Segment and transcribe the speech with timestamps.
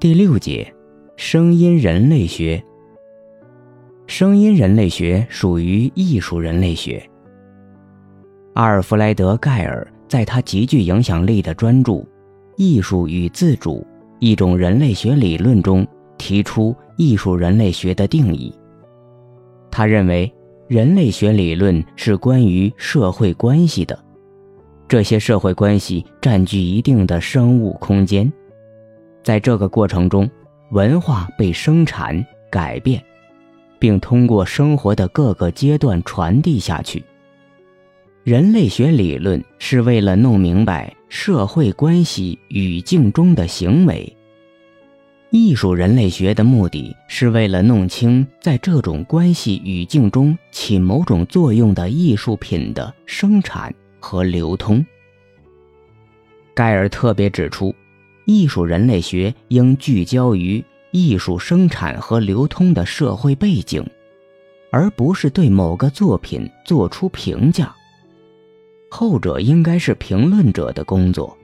[0.00, 0.66] 第六节，
[1.16, 2.64] 声音人类学。
[4.06, 7.06] 声音人类学属于艺术人类学。
[8.54, 11.92] 阿尔弗莱德·盖尔在他极具影响力的专著
[12.56, 13.86] 《艺术与自主：
[14.20, 15.86] 一种人类学理论》中
[16.16, 18.50] 提出艺术人类学的定义。
[19.70, 20.32] 他认为，
[20.66, 24.02] 人类学理论是关于社会关系的，
[24.88, 28.32] 这些社会关系占据一定的生物空间。
[29.22, 30.28] 在这个过程中，
[30.70, 33.02] 文化被生产、改变，
[33.78, 37.04] 并通过生活的各个阶段传递下去。
[38.24, 44.16] 人类学理论是为了弄明白社会关系语境中的行为。
[45.30, 54.84] 艺术人类学的目的是为了弄清在这种关系语境中起某种作用的艺术品的生产和流通。
[56.52, 57.74] 盖尔特别指出。
[58.32, 63.84] 艺术人类学应聚焦于艺术生产和流通的社会背景，
[64.70, 67.74] 而不是对某个作品做出评价。
[68.88, 71.36] 后者应该是评论者的工作。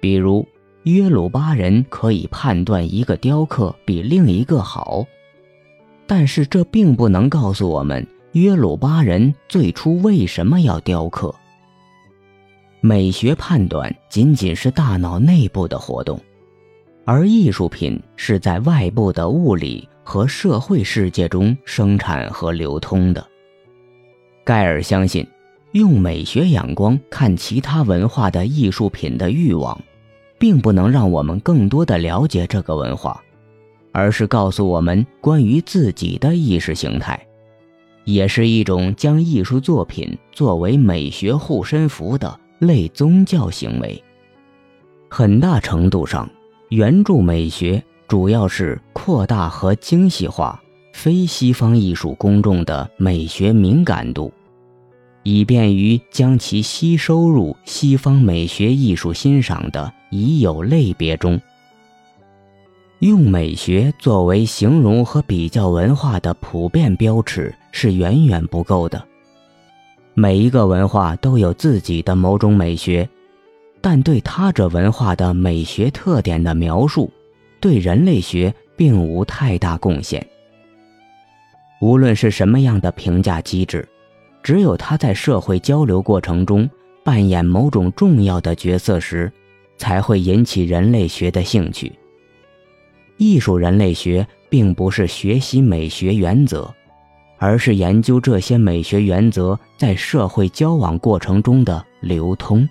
[0.00, 0.48] 比如，
[0.84, 5.04] 约鲁巴人可以判断一个雕刻比另一个好，
[6.06, 11.34] 但是这并不能告诉我们约鲁巴人最初为什么要雕刻。
[12.82, 16.18] 美学判断仅仅是大脑内部的活动，
[17.04, 23.22] 而艺术品是在外部的物理和社会世界中生产和流通的。
[24.44, 25.26] 盖尔相信，
[25.72, 29.78] 用美学眼光看其他文化的艺术品的欲望，
[30.38, 33.22] 并不能让我们更多的了解这个文化，
[33.92, 37.20] 而是告诉我们关于自己的意识形态，
[38.04, 42.40] 也是一种将艺术作品作为美学护身符的。
[42.60, 44.04] 类宗教行为，
[45.08, 46.28] 很大程度上，
[46.68, 54.30] 原著美学主要是扩大和精细化非西方艺术公众的美学敏感度，
[55.22, 61.40] 以便于将其吸收入西方美学艺术欣赏的已有类别中。
[62.98, 69.02] 用美学作为形容和比较文化的普遍标尺是远远不够的。
[70.14, 73.08] 每一个文化都有自己的某种美学，
[73.80, 77.10] 但对他者文化的美学特点的描述，
[77.60, 80.26] 对人类学并无太大贡献。
[81.80, 83.88] 无论是什么样的评价机制，
[84.42, 86.68] 只有他在社会交流过程中
[87.02, 89.32] 扮演某种重要的角色时，
[89.78, 91.92] 才会引起人类学的兴趣。
[93.16, 96.74] 艺术人类学并不是学习美学原则。
[97.40, 102.68] 而是研究这些美学原则在社会交往过程中的流通。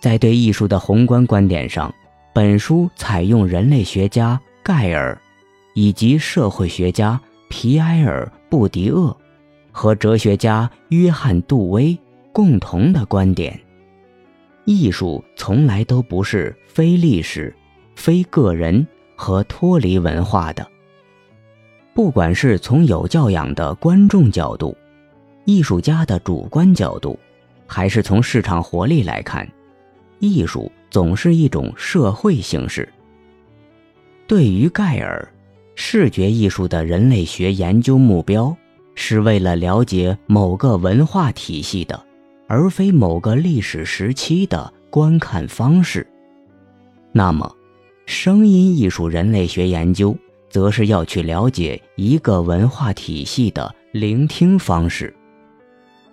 [0.00, 1.94] 在对艺术的宏观观点上，
[2.32, 5.20] 本书采用人类学家盖尔，
[5.74, 9.14] 以及社会学家皮埃尔·布迪厄
[9.70, 11.96] 和哲学家约翰·杜威
[12.32, 13.60] 共同的观点：
[14.64, 17.54] 艺术从来都不是非历史、
[17.94, 20.66] 非个人和脱离文化的。
[21.98, 24.72] 不管是从有教养的观众角度、
[25.46, 27.18] 艺术家的主观角度，
[27.66, 29.44] 还是从市场活力来看，
[30.20, 32.88] 艺术总是一种社会形式。
[34.28, 35.28] 对于盖尔，
[35.74, 38.56] 视觉艺术的人类学研究目标
[38.94, 42.00] 是为了了解某个文化体系的，
[42.46, 46.06] 而非某个历史时期的观看方式。
[47.10, 47.52] 那么，
[48.06, 50.16] 声音艺术人类学研究。
[50.50, 55.14] 则是要去了解一个文化体系的聆听方式，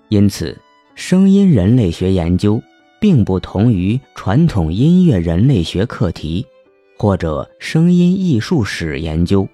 [0.10, 0.58] 因此，
[0.96, 2.62] 声音人类学研究
[3.00, 6.46] 并不同于传统音乐人类学课题，
[6.98, 9.48] 或者声音艺术史研究。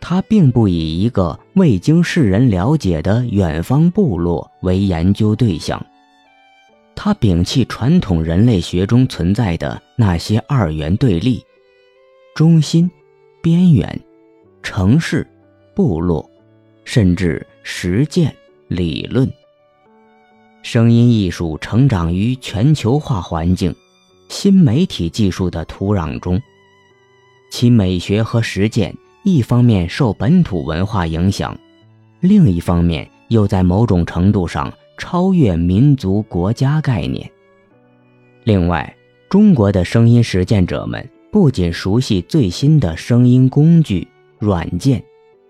[0.00, 5.84] 它并不以一个未经世人了解的远方部落为研究对象，
[6.96, 11.40] 它摒弃传统人类学中存在的那些二元对立，
[12.34, 12.90] 中心。
[13.42, 14.00] 边缘、
[14.62, 15.26] 城市、
[15.74, 16.30] 部落，
[16.84, 18.32] 甚至实践、
[18.68, 19.28] 理论。
[20.62, 23.74] 声音艺术成长于全球化环境、
[24.28, 26.40] 新媒体技术的土壤中，
[27.50, 31.58] 其美学和实践一方面受本土文化影响，
[32.20, 37.28] 另一方面又在某种程度上超越民族国家概念。
[38.44, 38.96] 另外，
[39.28, 41.04] 中国的声音实践者们。
[41.32, 44.06] 不仅熟悉最新的声音工具、
[44.38, 45.02] 软件，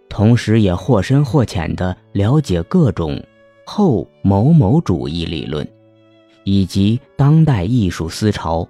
[0.08, 3.20] 同时也或深或浅地了解各种
[3.66, 5.68] 后某某主义理论，
[6.44, 8.64] 以及当代艺术思潮。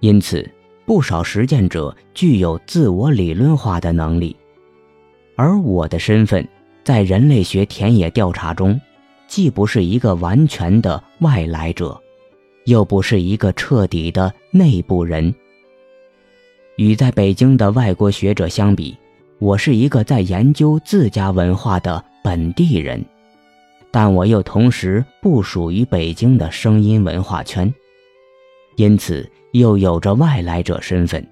[0.00, 0.46] 因此，
[0.84, 4.36] 不少实践者具有自我理论化的能力，
[5.34, 6.46] 而我的身份
[6.84, 8.78] 在人类学田野调查中，
[9.26, 11.98] 既不是一个完全的外来者，
[12.66, 15.34] 又不是一个彻底的内部人。
[16.76, 18.96] 与在北京的外国学者相比，
[19.38, 23.04] 我是一个在研究自家文化的本地人，
[23.90, 27.72] 但我又同时不属于北京的声音文化圈，
[28.76, 29.28] 因此。
[29.52, 31.22] 又有着外来者身份。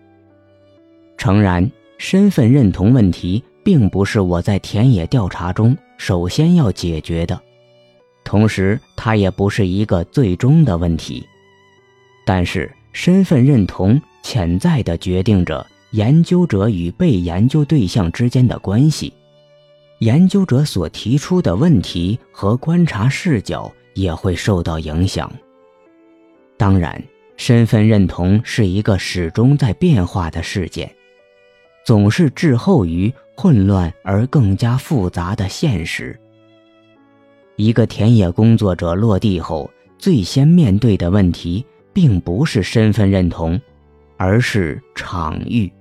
[1.16, 7.40] 诚然，身份认同问题并不是我在田野调查中首先要解决的，
[8.24, 11.26] 同时它也不是一个最终的问题。
[12.26, 19.12] 但是，身份认同潜在的决定着研究者与被研究对象之间的关系，
[19.98, 25.30] 研究者所提出的问题和观察视角也会受到影响。
[26.56, 27.02] 当然。
[27.36, 30.94] 身份认同是一个始终在变化的事件，
[31.86, 36.20] 总是滞后于混乱而更加复杂的现实。
[37.56, 41.64] 一个田野工作者落地后，最先面对的问题
[41.94, 43.58] 并不是身份认同，
[44.20, 45.72] 而是场域。